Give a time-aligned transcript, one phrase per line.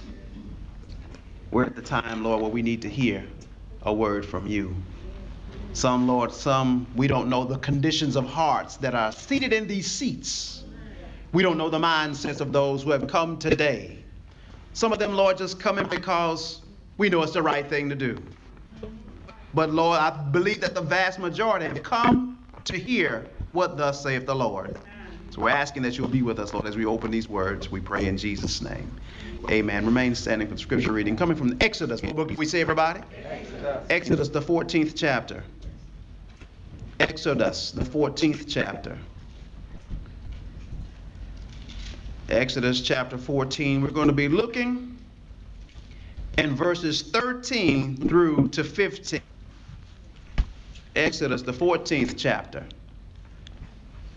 [1.51, 3.27] We're at the time, Lord, where we need to hear
[3.83, 4.75] a word from you.
[5.75, 9.91] Some, Lord, some we don't know the conditions of hearts that are seated in these
[9.91, 10.65] seats
[11.35, 13.99] we don't know the mindsets of those who have come today.
[14.73, 16.63] Some of them, Lord, just coming because
[16.97, 18.23] we know it's the right thing to do.
[19.53, 24.27] But Lord, I believe that the vast majority have come to hear what thus saith
[24.27, 24.79] the Lord.
[25.31, 27.69] So we're asking that you'll be with us, Lord, as we open these words.
[27.69, 28.89] We pray in Jesus' name.
[29.51, 29.85] Amen.
[29.85, 31.17] Remain standing for the scripture reading.
[31.17, 32.01] Coming from the Exodus.
[32.01, 33.01] What book we say, everybody?
[33.25, 33.87] Exodus.
[33.91, 35.43] Exodus, the 14th chapter.
[37.15, 38.99] Exodus, the 14th chapter.
[42.29, 43.83] Exodus chapter 14.
[43.83, 44.99] We're going to be looking
[46.39, 49.21] in verses 13 through to 15.
[50.97, 52.65] Exodus, the 14th chapter,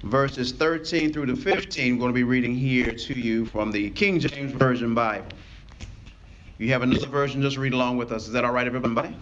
[0.02, 1.94] verses 13 through to 15.
[1.94, 5.28] We're going to be reading here to you from the King James Version Bible.
[5.80, 8.26] If you have another version, just read along with us.
[8.26, 9.16] Is that all right, everybody?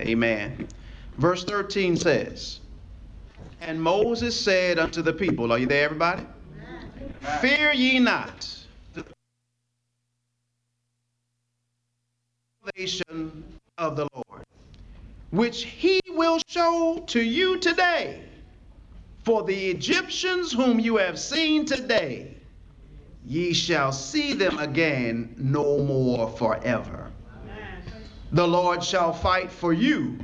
[0.00, 0.66] Amen.
[1.18, 2.60] Verse 13 says,
[3.60, 6.26] And Moses said unto the people, Are you there, everybody?
[7.40, 8.48] Fear ye not.
[8.94, 9.04] The
[12.64, 13.44] salvation
[13.78, 14.44] of the Lord,
[15.30, 18.22] which he will show to you today.
[19.24, 22.36] For the Egyptians whom you have seen today,
[23.26, 27.10] ye shall see them again no more forever.
[28.30, 30.18] The Lord shall fight for you,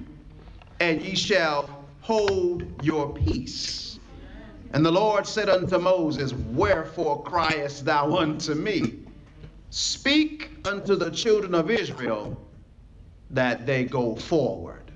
[0.79, 3.99] and ye shall hold your peace.
[4.73, 9.01] And the Lord said unto Moses, Wherefore criest thou unto me?
[9.71, 12.37] Speak unto the children of Israel
[13.31, 14.91] that they go forward.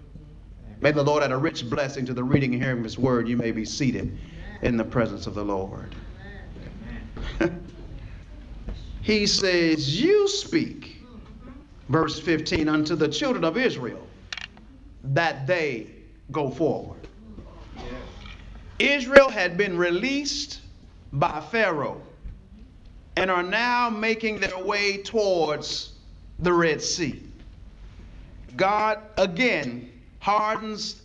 [0.81, 3.29] May the Lord add a rich blessing to the reading and hearing of his word.
[3.29, 4.19] You may be seated
[4.63, 5.95] in the presence of the Lord.
[9.01, 11.03] he says, You speak,
[11.89, 14.07] verse 15, unto the children of Israel
[15.05, 15.96] that they
[16.33, 17.09] go forward.
[18.79, 20.61] Israel had been released
[21.13, 22.07] by Pharaoh
[23.17, 25.99] and are now making their way towards
[26.39, 27.33] the Red Sea.
[28.57, 31.03] God again hardens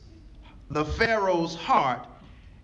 [0.69, 2.07] the Pharaoh's heart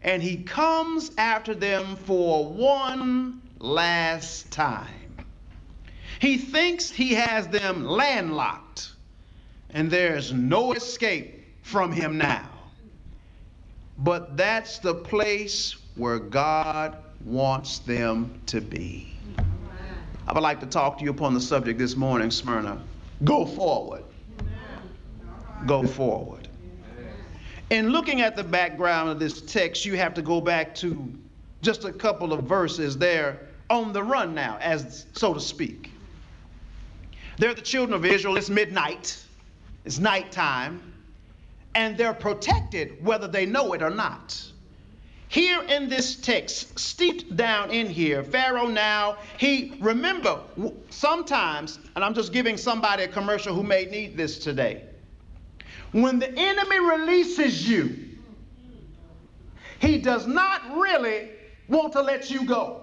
[0.02, 5.16] and he comes after them for one last time.
[6.20, 8.94] He thinks he has them landlocked
[9.70, 11.37] and there's no escape
[11.68, 12.48] from him now.
[13.98, 19.14] But that's the place where God wants them to be.
[20.26, 22.82] I would like to talk to you upon the subject this morning, Smyrna.
[23.26, 24.04] Go forward.
[25.66, 26.48] Go forward.
[27.70, 31.12] In looking at the background of this text, you have to go back to
[31.62, 35.92] just a couple of verses there on the run now, as so to speak.
[37.38, 38.38] They're the children of Israel.
[38.38, 39.22] It's midnight.
[39.84, 40.87] It's nighttime
[41.78, 44.44] and they're protected whether they know it or not.
[45.30, 50.40] Here in this text, steeped down in here, Pharaoh now, he, remember,
[50.90, 54.86] sometimes, and I'm just giving somebody a commercial who may need this today.
[55.92, 57.96] When the enemy releases you,
[59.80, 61.30] he does not really
[61.68, 62.82] want to let you go.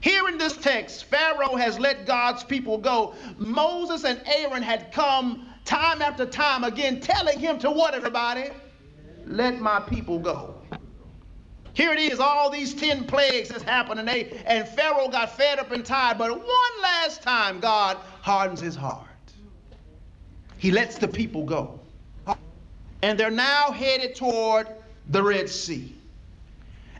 [0.00, 3.14] Here in this text, Pharaoh has let God's people go.
[3.38, 8.48] Moses and Aaron had come time after time again, telling him to what, everybody?
[9.26, 10.54] Let my people go.
[11.74, 15.58] Here it is, all these 10 plagues has happened, and, they, and Pharaoh got fed
[15.58, 16.18] up and tired.
[16.18, 19.04] But one last time, God hardens his heart.
[20.56, 21.78] He lets the people go.
[23.02, 24.66] And they're now headed toward
[25.10, 25.94] the Red Sea.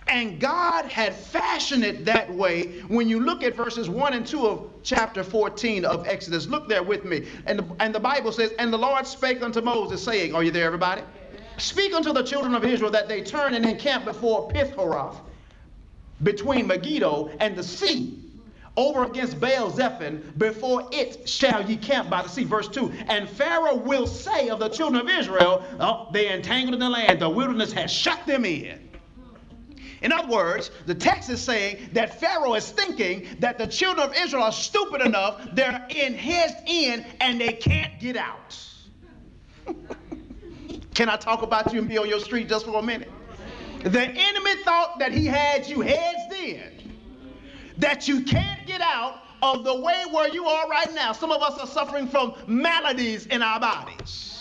[0.09, 4.47] And God had fashioned it that way when you look at verses 1 and 2
[4.47, 6.47] of chapter 14 of Exodus.
[6.47, 7.29] Look there with me.
[7.47, 10.51] And the, and the Bible says, And the Lord spake unto Moses, saying, Are you
[10.51, 11.03] there, everybody?
[11.59, 15.17] Speak unto the children of Israel that they turn and encamp before Pithhorath,
[16.23, 18.19] between Megiddo and the sea,
[18.77, 22.45] over against Baal Zephon, before it shall ye camp by the sea.
[22.45, 26.81] Verse 2 And Pharaoh will say of the children of Israel, oh, they entangled in
[26.81, 28.88] the land, the wilderness has shut them in.
[30.03, 34.17] In other words, the text is saying that Pharaoh is thinking that the children of
[34.17, 38.59] Israel are stupid enough, they're in his in, and they can't get out.
[40.95, 43.11] Can I talk about you and be on your street just for a minute?
[43.83, 46.93] The enemy thought that he had you heads in,
[47.79, 51.13] that you can't get out of the way where you are right now.
[51.13, 54.38] Some of us are suffering from maladies in our bodies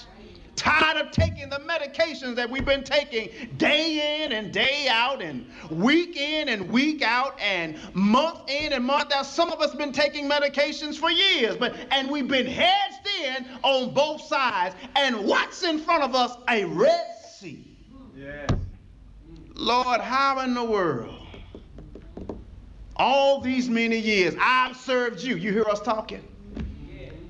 [0.57, 5.45] tired of taking the medications that we've been taking day in and day out and
[5.69, 9.25] week in and week out and month in and month out.
[9.25, 13.93] Some of us been taking medications for years but and we've been hedged in on
[13.93, 16.35] both sides and what's in front of us?
[16.49, 17.63] A red sea.
[18.15, 18.49] Yes.
[19.53, 21.13] lord how in the world?
[22.95, 25.35] All these many years i've served you.
[25.35, 26.27] You hear us talking?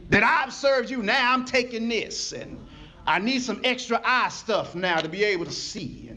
[0.10, 1.04] That I've served you.
[1.04, 2.58] Now I'm taking this and
[3.08, 6.12] I need some extra eye stuff now to be able to see.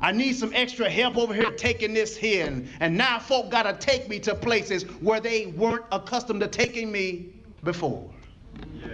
[0.00, 2.46] I need some extra help over here taking this here.
[2.46, 6.48] And, and now folk got to take me to places where they weren't accustomed to
[6.48, 8.10] taking me before.
[8.74, 8.88] Yes.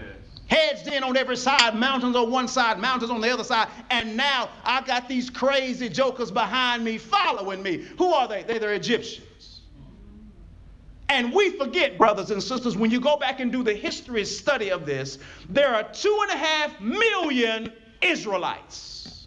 [0.48, 3.68] Hedged in on every side, mountains on one side, mountains on the other side.
[3.88, 7.86] And now I got these crazy jokers behind me following me.
[7.96, 8.42] Who are they?
[8.42, 9.27] They're the Egyptians.
[11.08, 14.70] And we forget, brothers and sisters, when you go back and do the history study
[14.70, 15.18] of this,
[15.48, 17.72] there are two and a half million
[18.02, 19.26] Israelites.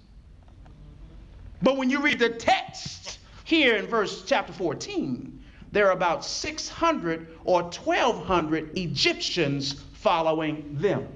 [1.61, 7.27] But when you read the text here in verse chapter 14, there are about 600
[7.45, 11.07] or 1,200 Egyptians following them.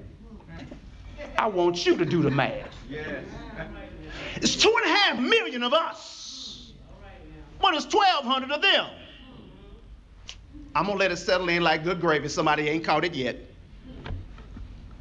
[1.38, 2.68] I want you to do the math.
[4.36, 6.72] It's two and a half million of us.
[7.60, 8.86] What is 1,200 of them?
[10.76, 12.28] I'm to let it settle in like good gravy.
[12.28, 13.38] Somebody ain't caught it yet.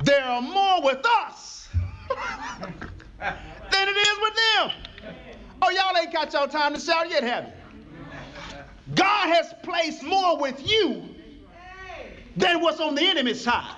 [0.05, 1.67] There are more with us
[3.19, 4.71] than it is with them.
[5.61, 7.51] Oh, y'all ain't got y'all time to shout yet, have you?
[8.95, 11.03] God has placed more with you
[12.37, 13.75] than what's on the enemy's side.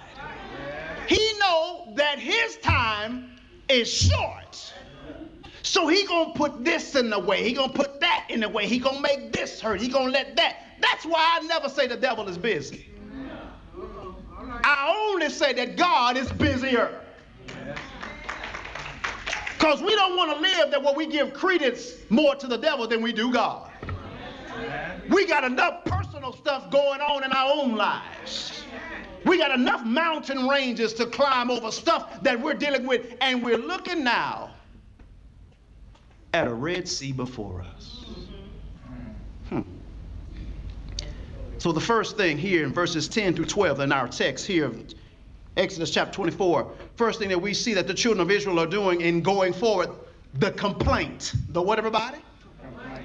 [1.07, 3.39] He know that his time
[3.69, 4.71] is short.
[5.63, 7.41] So he gonna put this in the way.
[7.41, 8.67] He gonna put that in the way.
[8.67, 9.81] He gonna make this hurt.
[9.81, 10.66] He gonna let that.
[10.79, 12.87] That's why I never say the devil is busy.
[14.63, 17.01] I only say that God is busier.
[19.57, 22.87] Because we don't want to live that what we give credence more to the devil
[22.87, 23.71] than we do God.
[25.09, 28.63] We got enough personal stuff going on in our own lives.
[29.25, 33.57] We got enough mountain ranges to climb over stuff that we're dealing with, and we're
[33.57, 34.51] looking now
[36.33, 38.06] at a Red Sea before us.
[41.59, 44.71] So the first thing here in verses 10 through 12 in our text here,
[45.55, 49.01] Exodus chapter 24, first thing that we see that the children of Israel are doing
[49.01, 49.89] in going forward,
[50.35, 51.33] the complaint.
[51.49, 52.19] The what, everybody?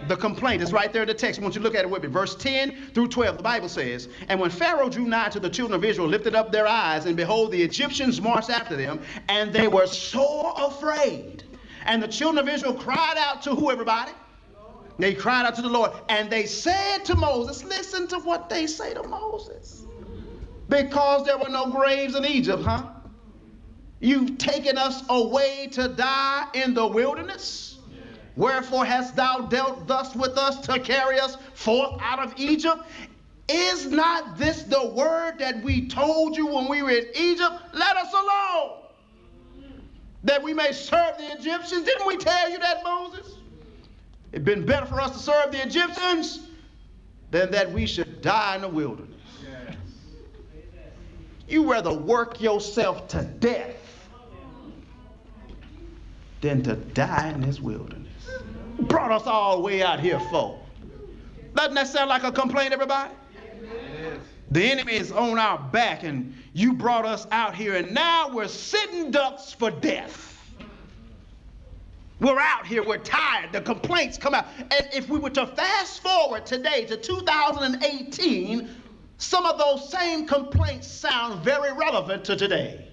[0.06, 1.40] The complaint is right there in the text.
[1.40, 2.08] Want you look at it with me.
[2.08, 5.78] Verse 10 through 12, the Bible says, And when Pharaoh drew nigh to the children
[5.78, 9.68] of Israel, lifted up their eyes, and behold, the Egyptians marched after them, and they
[9.68, 11.44] were sore afraid.
[11.86, 14.12] And the children of Israel cried out to who, everybody?
[14.98, 18.66] They cried out to the Lord and they said to Moses, listen to what they
[18.66, 19.86] say to Moses.
[20.68, 22.88] Because there were no graves in Egypt, huh?
[24.00, 27.78] You've taken us away to die in the wilderness.
[28.36, 32.82] Wherefore hast thou dealt thus with us to carry us forth out of Egypt?
[33.48, 37.52] Is not this the word that we told you when we were in Egypt?
[37.74, 38.78] Let us alone,
[40.24, 41.84] that we may serve the Egyptians.
[41.84, 43.34] Didn't we tell you that, Moses?
[44.32, 46.48] It'd been better for us to serve the Egyptians
[47.30, 49.20] than that we should die in the wilderness.
[49.42, 49.76] Yes.
[51.46, 53.76] You rather work yourself to death
[56.40, 58.08] than to die in this wilderness.
[58.80, 60.58] Brought us all the way out here for.
[61.54, 63.12] Doesn't that sound like a complaint, everybody?
[64.50, 68.48] The enemy is on our back, and you brought us out here, and now we're
[68.48, 70.31] sitting ducks for death.
[72.22, 74.46] We're out here, we're tired, the complaints come out.
[74.58, 78.70] And if we were to fast forward today to 2018,
[79.18, 82.86] some of those same complaints sound very relevant to today.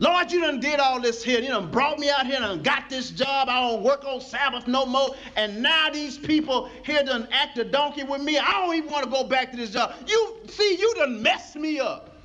[0.00, 1.38] Lord, you done did all this here.
[1.38, 3.48] You done brought me out here and got this job.
[3.48, 5.14] I don't work on Sabbath no more.
[5.36, 8.36] And now these people here done act a donkey with me.
[8.36, 9.94] I don't even want to go back to this job.
[10.08, 12.16] You see, you done messed me up.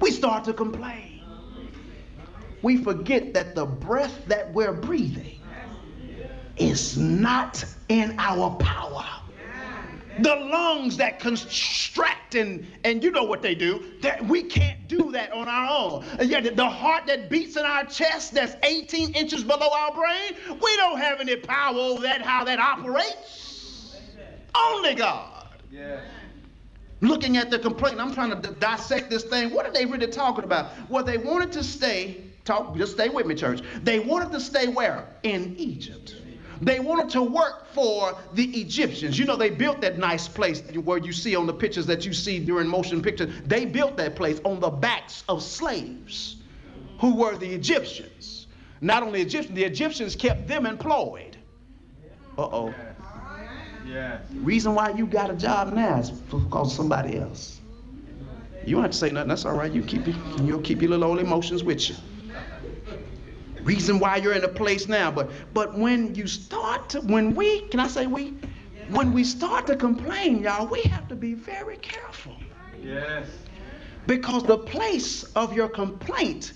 [0.00, 1.15] We start to complain.
[2.62, 5.40] We forget that the breath that we're breathing
[6.56, 9.04] is not in our power.
[10.20, 15.12] The lungs that constrict and and you know what they do that we can't do
[15.12, 16.04] that on our own.
[16.18, 20.58] And yet the heart that beats in our chest that's 18 inches below our brain
[20.60, 23.98] we don't have any power over that how that operates.
[24.54, 25.48] Only god.
[25.70, 26.00] Yeah.
[27.02, 29.52] looking at the complaint i'm trying to dissect this thing.
[29.52, 30.70] What are they really talking about?
[30.88, 34.68] Well they wanted to stay talk just stay with me church they wanted to stay
[34.68, 36.16] where in egypt
[36.60, 39.18] they wanted to work for the Egyptians.
[39.18, 42.12] You know, they built that nice place where you see on the pictures that you
[42.12, 43.32] see during motion pictures.
[43.44, 46.36] They built that place on the backs of slaves
[47.00, 48.46] who were the Egyptians.
[48.80, 51.36] Not only Egyptians, the Egyptians kept them employed.
[52.38, 52.74] Uh oh.
[53.86, 54.18] Yeah.
[54.34, 57.60] Reason why you got a job now is because of somebody else.
[58.64, 59.28] You don't have to say nothing.
[59.28, 59.72] That's all right.
[59.72, 60.16] You keep it.
[60.42, 61.96] You'll keep your little old emotions with you
[63.66, 65.10] reason why you're in a place now.
[65.10, 68.34] But but when you start to when we can I say we
[68.88, 72.36] when we start to complain, y'all, we have to be very careful.
[72.80, 73.26] Yes.
[74.06, 76.52] Because the place of your complaint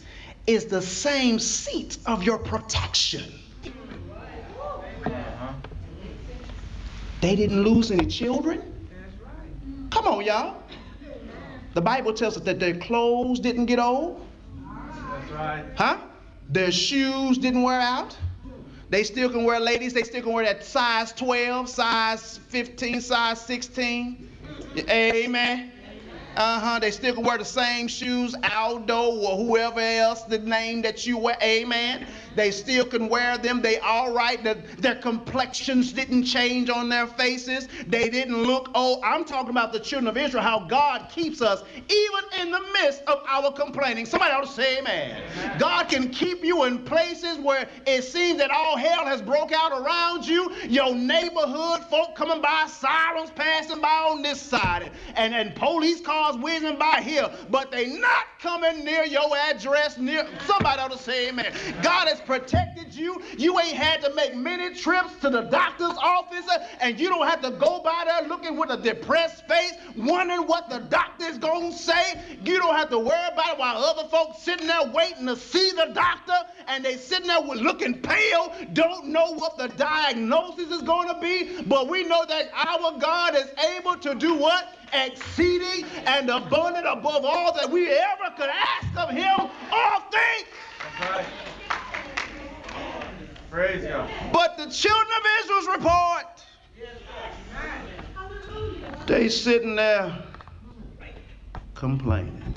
[0.46, 3.24] is the same seat of your protection.
[7.20, 8.62] They didn't lose any children.
[9.90, 10.62] Come on, y'all.
[11.74, 14.24] The Bible tells us that their clothes didn't get old.
[15.10, 15.64] That's right.
[15.76, 15.98] Huh?
[16.50, 18.16] Their shoes didn't wear out.
[18.88, 23.40] They still can wear, ladies, they still can wear that size 12, size 15, size
[23.40, 24.28] 16.
[24.90, 25.70] Amen.
[26.36, 26.78] Uh huh.
[26.80, 31.18] They still can wear the same shoes, Aldo or whoever else the name that you
[31.18, 31.36] wear.
[31.40, 32.06] Amen.
[32.34, 33.62] They still can wear them.
[33.62, 34.42] They all right.
[34.42, 37.68] The, their complexions didn't change on their faces.
[37.86, 39.00] They didn't look old.
[39.04, 43.02] I'm talking about the children of Israel, how God keeps us even in the midst
[43.06, 44.06] of our complaining.
[44.06, 45.22] Somebody ought to say amen.
[45.58, 49.72] God can keep you in places where it seems that all hell has broke out
[49.72, 50.54] around you.
[50.68, 56.36] Your neighborhood folk coming by, sirens passing by on this side, and, and police cars
[56.36, 59.98] whizzing by here, but they not coming near your address.
[59.98, 61.52] Near somebody ought to say amen.
[61.82, 63.22] God protected you.
[63.36, 66.46] You ain't had to make many trips to the doctor's office,
[66.80, 70.68] and you don't have to go by there looking with a depressed face, wondering what
[70.68, 72.20] the doctor's gonna say.
[72.44, 75.70] You don't have to worry about it while other folks sitting there waiting to see
[75.72, 76.36] the doctor,
[76.68, 81.62] and they sitting there looking pale, don't know what the diagnosis is gonna be.
[81.62, 84.76] But we know that our God is able to do what?
[84.92, 89.40] Exceeding and abundant above all that we ever could ask of Him
[89.72, 90.48] or think.
[91.00, 91.26] Right.
[93.50, 94.08] Praise God.
[94.32, 96.26] But the children of Israel's report,
[99.06, 100.16] they sitting there
[101.74, 102.54] complaining.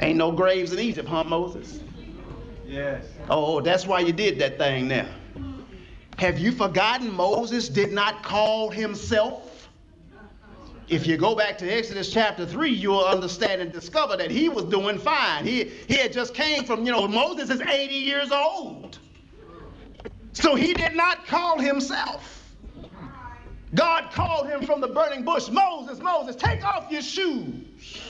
[0.00, 1.80] Ain't no graves in Egypt, huh, Moses?
[2.64, 3.04] Yes.
[3.28, 5.08] Oh, that's why you did that thing now.
[6.18, 9.68] Have you forgotten Moses did not call himself?
[10.88, 14.64] If you go back to Exodus chapter 3, you'll understand and discover that he was
[14.66, 15.44] doing fine.
[15.44, 18.98] He, he had just came from, you know, Moses is 80 years old.
[20.34, 22.52] So he did not call himself.
[23.74, 28.00] God called him from the burning bush Moses, Moses, take off your shoes.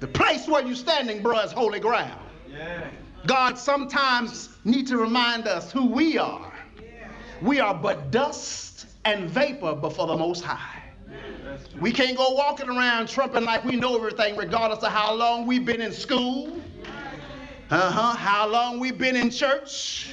[0.00, 2.20] The place where you're standing, bro, is holy ground.
[2.50, 2.88] Yeah.
[3.26, 6.52] God sometimes need to remind us who we are.
[7.42, 10.82] We are but dust and vapor before the Most High.
[11.80, 15.64] We can't go walking around trumping like we know everything, regardless of how long we've
[15.64, 16.60] been in school,
[17.70, 20.12] uh huh, how long we've been in church,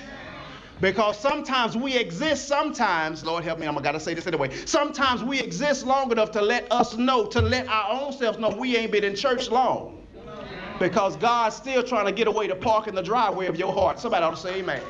[0.81, 4.53] because sometimes we exist, sometimes, Lord help me, I'm gonna say this anyway.
[4.65, 8.49] Sometimes we exist long enough to let us know, to let our own selves know
[8.49, 10.05] we ain't been in church long.
[10.79, 13.97] Because God's still trying to get away to park in the driveway of your heart.
[13.99, 14.81] Somebody ought to say amen.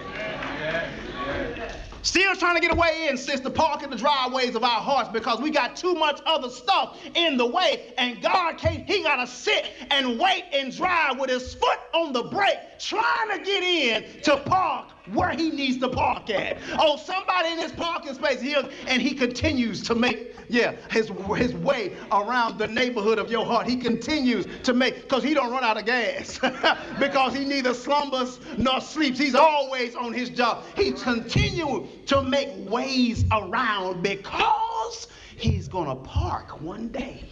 [2.01, 5.39] Still trying to get away in, sister, park in the driveways of our hearts because
[5.41, 7.93] we got too much other stuff in the way.
[7.97, 12.13] And God can't, He got to sit and wait and drive with His foot on
[12.13, 16.57] the brake, trying to get in to park where he needs to park at.
[16.79, 21.53] Oh, somebody in his parking space here, and he continues to make, yeah, his his
[21.53, 23.67] way around the neighborhood of your heart.
[23.67, 26.39] He continues to make, because he don't run out of gas.
[26.99, 29.19] because he neither slumbers nor sleeps.
[29.19, 30.63] He's always on his job.
[30.75, 37.25] He continues to make ways around because he's gonna park one day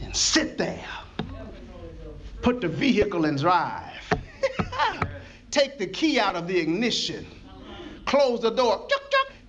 [0.00, 0.84] and sit there.
[2.40, 4.00] Put the vehicle in drive
[5.50, 7.26] take the key out of the ignition,
[8.04, 8.86] close the door,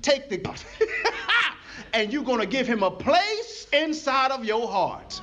[0.01, 0.37] take the
[1.93, 5.21] and you're going to give him a place inside of your heart.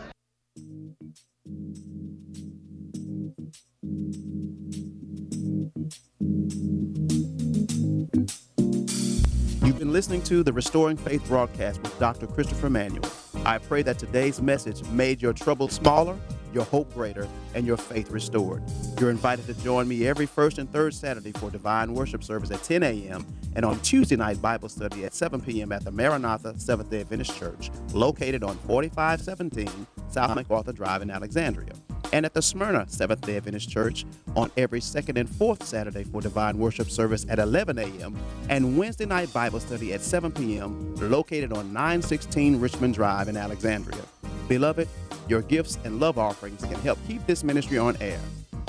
[9.64, 12.26] You've been listening to the Restoring Faith broadcast with Dr.
[12.26, 13.11] Christopher Manuel.
[13.45, 16.18] I pray that today's message made your troubles smaller
[16.56, 18.62] your hope greater, and your faith restored.
[18.98, 22.62] You're invited to join me every first and third Saturday for divine worship service at
[22.64, 23.25] 10 a.m.
[23.54, 25.70] and on Tuesday night Bible study at 7 p.m.
[25.70, 31.75] at the Maranatha Seventh day Adventist Church, located on 4517 South MacArthur Drive in Alexandria
[32.12, 36.20] and at the Smyrna Seventh day Adventist Church on every second and fourth Saturday for
[36.20, 38.16] divine worship service at 11 a.m.
[38.48, 44.02] and Wednesday night Bible study at 7 p.m., located on 916 Richmond Drive in Alexandria.
[44.48, 44.88] Beloved,
[45.28, 48.21] your gifts and love offerings can help keep this ministry on air.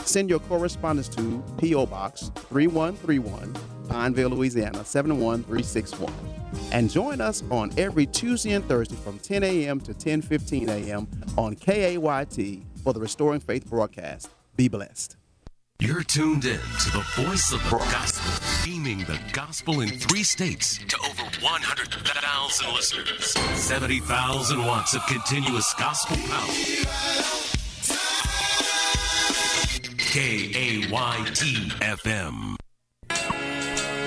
[0.03, 1.85] Send your correspondence to P.O.
[1.85, 3.55] Box 3131,
[3.89, 6.13] Pineville, Louisiana 71361.
[6.71, 9.81] And join us on every Tuesday and Thursday from 10 a.m.
[9.81, 11.07] to 10:15 a.m.
[11.37, 14.29] on KAYT for the Restoring Faith broadcast.
[14.55, 15.16] Be blessed.
[15.79, 20.79] You're tuned in to the voice of the gospel, beaming the gospel in three states
[20.79, 23.33] to over 100,000 listeners.
[23.59, 26.47] 70,000 watts of continuous gospel power.
[29.99, 32.57] K A Y T F M.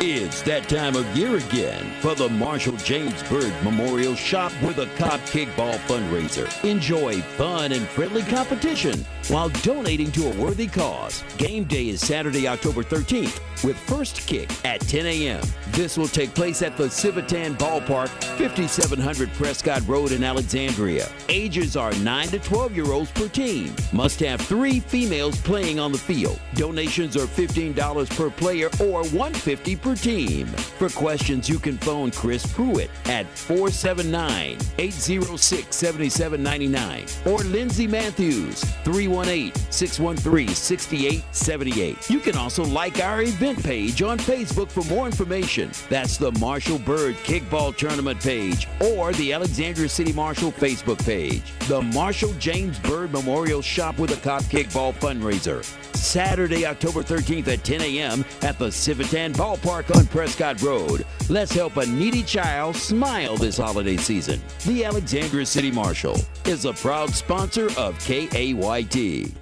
[0.03, 4.87] It's that time of year again for the Marshall James Byrd Memorial Shop with a
[4.97, 6.49] Cop Kickball fundraiser.
[6.65, 11.23] Enjoy fun and friendly competition while donating to a worthy cause.
[11.37, 15.43] Game day is Saturday, October 13th with first kick at 10 a.m.
[15.73, 21.09] This will take place at the Civitan Ballpark, 5700 Prescott Road in Alexandria.
[21.29, 23.75] Ages are 9 to 12 year olds per team.
[23.93, 26.41] Must have three females playing on the field.
[26.55, 30.47] Donations are $15 per player or 150 per team.
[30.47, 39.55] For questions, you can phone Chris Pruitt at 479 806 7799 or Lindsay Matthews 318
[39.71, 42.11] 613 6878.
[42.11, 45.71] You can also like our event page on Facebook for more information.
[45.89, 51.43] That's the Marshall Bird Kickball Tournament page or the Alexandria City Marshall Facebook page.
[51.69, 55.65] The Marshal James Bird Memorial Shop with a Cop Kickball fundraiser.
[55.95, 58.25] Saturday, October 13th at 10 a.m.
[58.43, 61.05] at the Civitan Ballpark on Prescott Road.
[61.29, 64.41] Let's help a needy child smile this holiday season.
[64.67, 69.40] The Alexandria City Marshal is a proud sponsor of KAYT.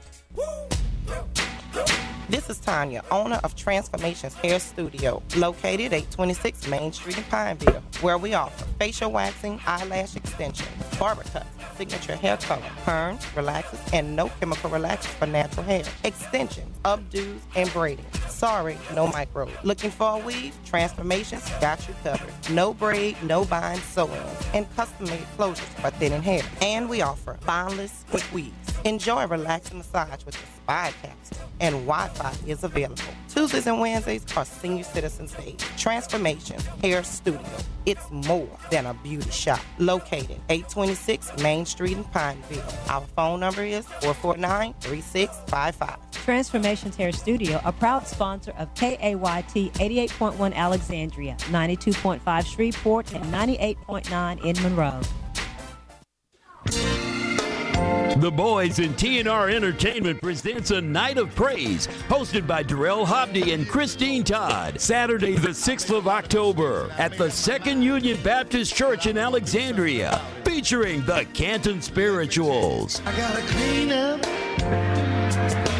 [2.31, 7.83] This is Tanya, owner of Transformations Hair Studio, located at 26 Main Street in Pineville,
[8.03, 11.47] where we offer facial waxing, eyelash extensions, barber cuts,
[11.79, 17.73] signature hair color, perms, relaxers, and no chemical relaxers for natural hair, extensions, updos, and
[17.73, 18.05] braiding.
[18.29, 19.49] Sorry, no micro.
[19.65, 20.55] Looking for a weave?
[20.67, 22.31] Transformations got you covered.
[22.51, 26.43] No braid, no bind, sew-ins, and custom-made closures for thinning hair.
[26.61, 28.53] And we offer bondless quick weaves.
[28.85, 33.03] Enjoy a relaxing massage with the Spa Capsule, and Wi-Fi is available.
[33.29, 35.57] Tuesdays and Wednesdays are Senior Citizens Day.
[35.77, 37.43] Transformation Hair Studio.
[37.87, 39.59] It's more than a beauty shop.
[39.79, 42.63] Located 826 Main Street in Pineville.
[42.89, 45.97] Our phone number is 449-3655.
[46.13, 54.63] Transformations Hair Studio, a proud sponsor of KAYT 88.1 Alexandria, 92.5 Shreveport, and 98.9 in
[54.63, 55.01] Monroe.
[58.19, 63.69] The boys in TNR Entertainment presents a night of praise hosted by Darrell Hobney and
[63.69, 64.81] Christine Todd.
[64.81, 71.27] Saturday, the 6th of October at the Second Union Baptist Church in Alexandria, featuring the
[71.33, 73.01] Canton Spirituals.
[73.07, 74.27] I gotta clean up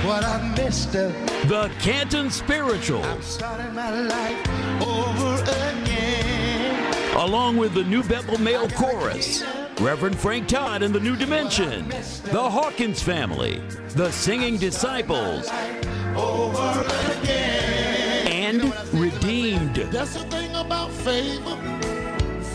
[0.07, 1.13] what I messed up.
[1.49, 3.05] The Canton Spirituals.
[3.05, 7.17] I'm starting my life over again.
[7.17, 9.43] Along with the New Bethel Male Chorus.
[9.81, 15.49] Reverend Frank Todd and the New Dimension, the Hawkins family, the Singing Disciples,
[18.27, 19.77] and Redeemed.
[19.77, 21.57] That's the thing about favor.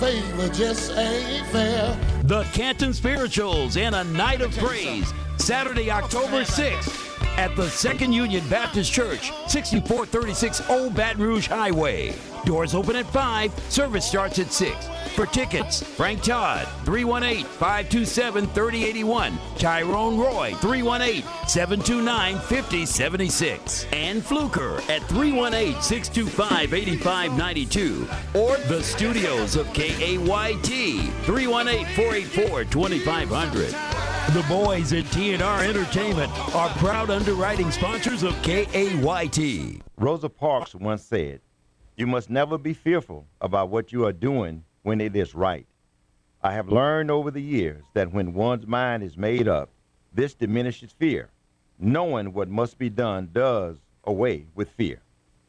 [0.02, 1.98] Favor just ain't fair.
[2.24, 7.13] The Canton Spirituals and a night of praise, Saturday, October 6th.
[7.38, 12.14] At the Second Union Baptist Church, 6436 Old Baton Rouge Highway.
[12.46, 14.88] Doors open at 5, service starts at 6.
[15.16, 19.40] For tickets, Frank Todd, 318 527 3081.
[19.58, 23.86] Tyrone Roy, 318 729 5076.
[23.94, 28.08] And Fluker at 318 625 8592.
[28.34, 34.13] Or the studios of KAYT, 318 484 2500.
[34.32, 39.82] The boys at TNR Entertainment are proud underwriting sponsors of KAYT.
[39.98, 41.42] Rosa Parks once said,
[41.98, 45.68] You must never be fearful about what you are doing when it is right.
[46.42, 49.70] I have learned over the years that when one's mind is made up,
[50.14, 51.30] this diminishes fear.
[51.78, 55.02] Knowing what must be done does away with fear.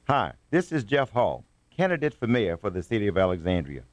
[0.08, 3.84] Hi, this is Jeff Hall, candidate for mayor for the city of Alexandria.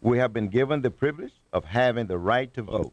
[0.00, 2.92] We have been given the privilege of having the right to vote.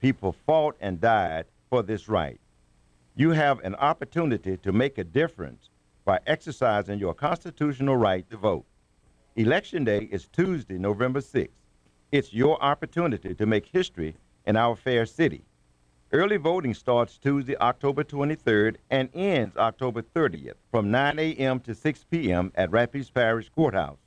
[0.00, 2.38] People fought and died for this right.
[3.16, 5.70] You have an opportunity to make a difference
[6.04, 8.64] by exercising your constitutional right to vote.
[9.34, 11.48] Election Day is Tuesday, November 6th.
[12.12, 14.14] It's your opportunity to make history
[14.46, 15.42] in our fair city.
[16.12, 21.60] Early voting starts Tuesday, October 23rd and ends October 30th from 9 a.m.
[21.60, 22.50] to 6 p.m.
[22.54, 23.98] at Rapides Parish Courthouse.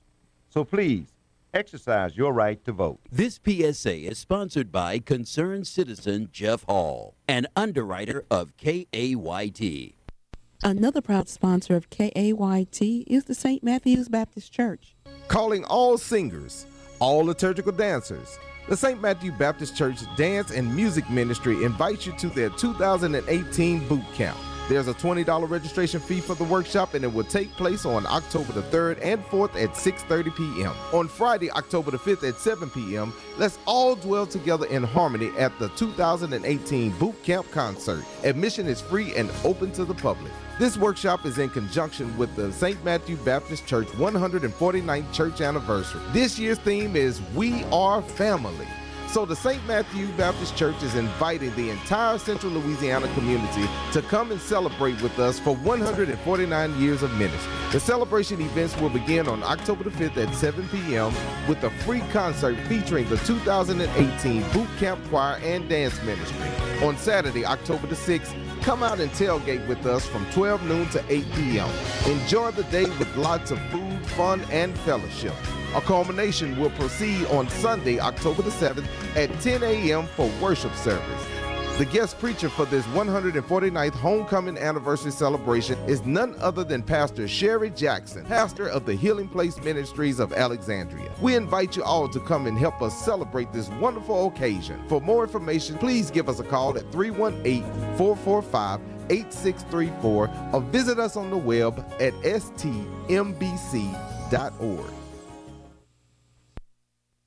[0.49, 1.10] So please,
[1.53, 2.99] exercise your right to vote.
[3.11, 9.93] This PSA is sponsored by concerned citizen Jeff Hall, an underwriter of KAYT.
[10.63, 13.63] Another proud sponsor of KAYT is the St.
[13.63, 14.95] Matthew's Baptist Church.
[15.27, 16.65] Calling all singers,
[16.99, 18.37] all liturgical dancers.
[18.69, 19.01] The St.
[19.01, 24.37] Matthew Baptist Church Dance and Music Ministry invites you to their 2018 boot camp.
[24.71, 28.53] There's a $20 registration fee for the workshop and it will take place on October
[28.53, 30.71] the 3rd and 4th at 6:30 p.m.
[30.93, 35.51] On Friday, October the 5th at 7 p.m., let's all dwell together in harmony at
[35.59, 38.05] the 2018 boot camp concert.
[38.23, 40.31] Admission is free and open to the public.
[40.57, 42.81] This workshop is in conjunction with the St.
[42.85, 46.01] Matthew Baptist Church 149th church anniversary.
[46.13, 48.69] This year's theme is We Are Family.
[49.11, 49.61] So the St.
[49.67, 55.19] Matthew Baptist Church is inviting the entire Central Louisiana community to come and celebrate with
[55.19, 57.51] us for 149 years of ministry.
[57.73, 61.13] The celebration events will begin on October the 5th at 7 p.m.
[61.49, 66.47] with a free concert featuring the 2018 Boot Camp Choir and Dance Ministry.
[66.81, 71.03] On Saturday, October the 6th, come out and tailgate with us from 12 noon to
[71.09, 71.69] 8 p.m.
[72.05, 75.33] Enjoy the day with lots of food, fun, and fellowship.
[75.75, 80.05] A culmination will proceed on Sunday, October the 7th at 10 a.m.
[80.15, 81.40] for worship service.
[81.77, 87.71] The guest preacher for this 149th homecoming anniversary celebration is none other than Pastor Sherry
[87.71, 91.11] Jackson, pastor of the Healing Place Ministries of Alexandria.
[91.21, 94.79] We invite you all to come and help us celebrate this wonderful occasion.
[94.89, 97.63] For more information, please give us a call at 318
[97.97, 98.79] 445
[99.09, 102.61] 8634 or visit us on the web at stmbc.org.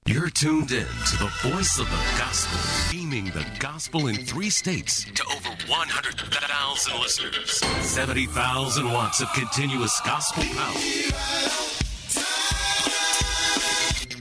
[0.07, 2.61] You're tuned in to the voice of the gospel,
[2.93, 7.53] beaming the gospel in three states to over 100,000 listeners.
[7.87, 10.75] 70,000 watts of continuous gospel power.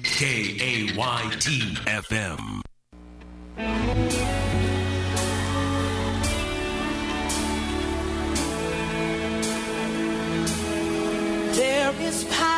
[0.04, 2.62] K-A-Y-T FM.
[11.58, 12.53] There is power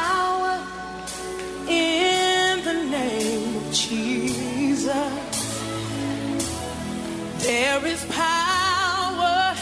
[7.75, 9.53] There is power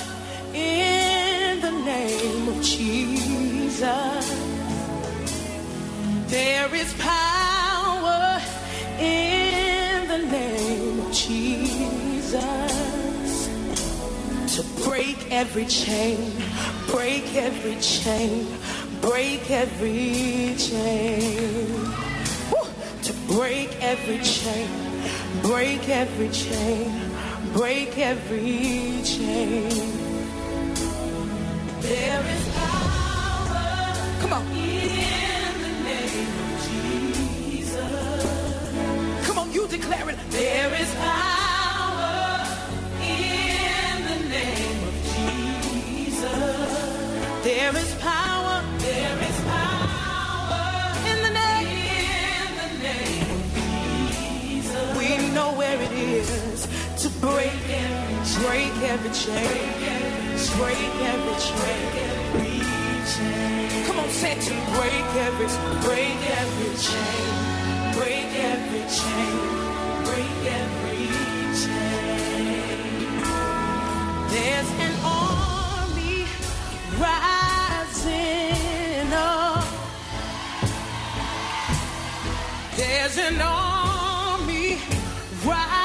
[0.53, 4.25] in the name of Jesus.
[6.27, 8.39] There is power
[8.99, 12.43] in the name of Jesus
[14.57, 16.33] to break every chain,
[16.91, 18.45] break every chain,
[19.01, 21.73] break every chain.
[22.51, 22.69] Woo!
[23.05, 24.69] To break every chain,
[25.41, 27.02] break every chain,
[27.53, 29.69] break every chain.
[31.81, 33.93] There is power.
[34.21, 34.43] Come on.
[34.47, 38.23] In the name of Jesus.
[39.27, 40.17] Come on, you declare it.
[40.31, 42.43] There is power
[43.03, 46.71] in the name of Jesus.
[47.43, 48.63] There is power.
[48.79, 50.63] There is power
[51.11, 51.67] in the name.
[52.01, 53.43] In the name of
[54.09, 54.97] Jesus.
[54.97, 56.67] We know where it is
[57.23, 58.43] Break every chain.
[58.43, 59.47] Break every chain.
[60.59, 60.95] Break
[62.11, 62.59] every
[63.07, 63.85] chain.
[63.85, 65.47] Come on, set to break every,
[65.87, 67.95] break every chain.
[67.95, 69.39] Break every chain.
[70.03, 71.07] Break every
[71.61, 73.23] chain.
[74.27, 76.27] There's an army
[76.99, 78.27] rising
[79.13, 79.63] up.
[82.75, 84.77] There's an army
[85.45, 85.82] rising.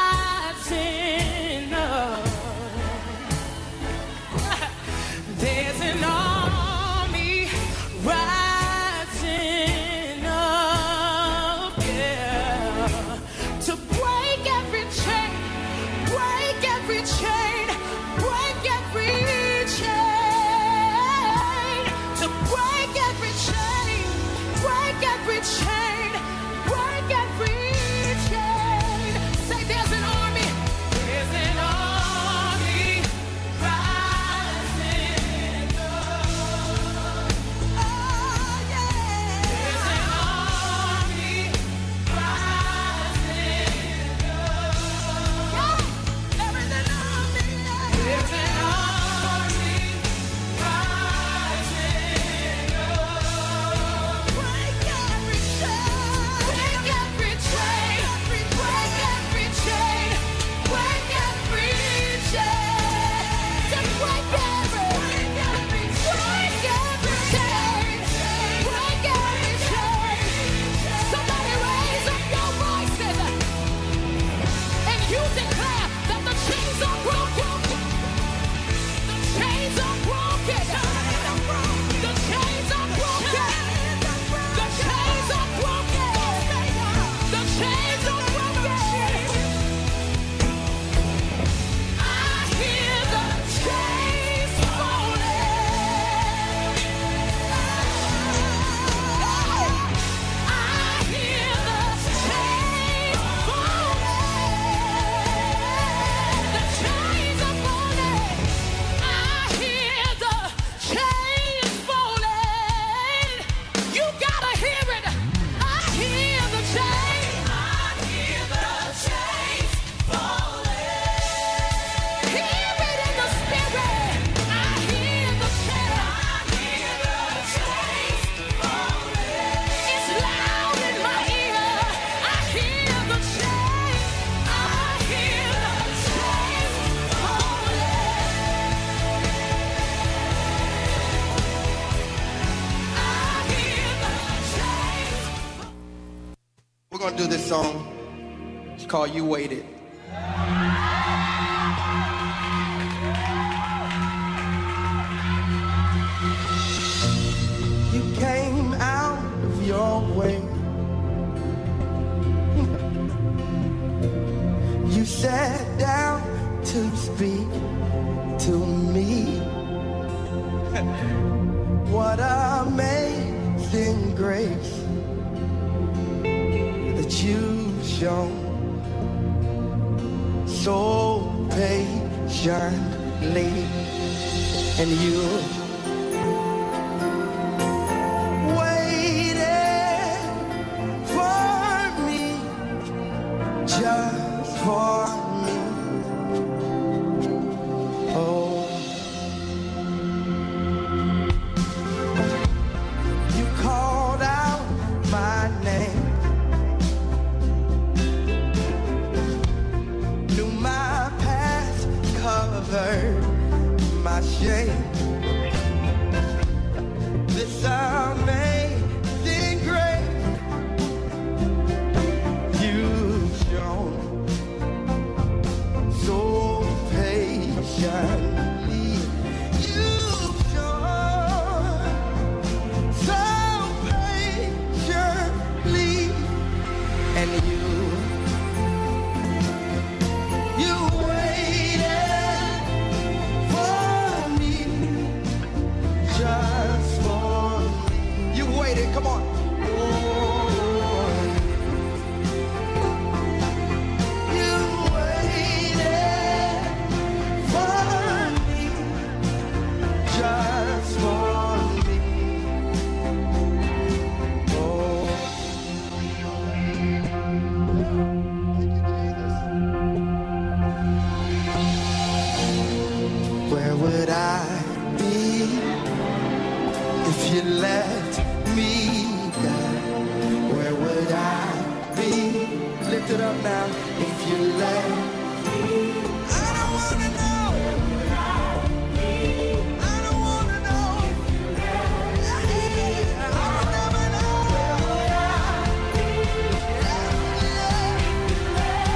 [148.88, 149.77] Called You Waited.